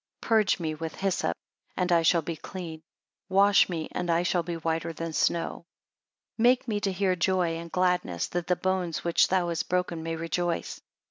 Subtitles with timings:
[0.23, 1.37] 30 Purge me with hyssop,
[1.77, 2.81] and I shall be clean:
[3.29, 5.67] wash me, and I shall be whiter than snow.
[6.39, 10.01] 31 Make me to hear joy and gladness, that the bones which thou hast broken
[10.01, 10.81] may rejoice.